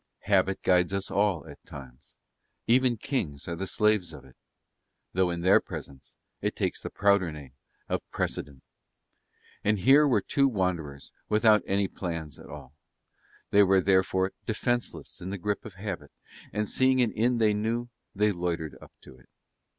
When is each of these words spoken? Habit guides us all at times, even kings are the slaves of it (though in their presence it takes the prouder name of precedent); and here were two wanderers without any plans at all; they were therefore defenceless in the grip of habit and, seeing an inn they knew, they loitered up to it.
Habit 0.21 0.63
guides 0.63 0.95
us 0.95 1.11
all 1.11 1.45
at 1.47 1.63
times, 1.63 2.15
even 2.65 2.97
kings 2.97 3.47
are 3.47 3.55
the 3.55 3.67
slaves 3.67 4.13
of 4.13 4.25
it 4.25 4.35
(though 5.13 5.29
in 5.29 5.41
their 5.41 5.59
presence 5.61 6.15
it 6.41 6.55
takes 6.55 6.81
the 6.81 6.89
prouder 6.89 7.31
name 7.31 7.51
of 7.87 8.01
precedent); 8.09 8.63
and 9.63 9.77
here 9.77 10.07
were 10.07 10.21
two 10.21 10.47
wanderers 10.47 11.11
without 11.29 11.61
any 11.67 11.87
plans 11.87 12.39
at 12.39 12.49
all; 12.49 12.73
they 13.51 13.61
were 13.61 13.79
therefore 13.79 14.31
defenceless 14.47 15.21
in 15.21 15.29
the 15.29 15.37
grip 15.37 15.65
of 15.65 15.75
habit 15.75 16.11
and, 16.51 16.67
seeing 16.67 16.99
an 16.99 17.11
inn 17.11 17.37
they 17.37 17.53
knew, 17.53 17.87
they 18.15 18.31
loitered 18.31 18.75
up 18.81 18.93
to 19.01 19.19
it. 19.19 19.29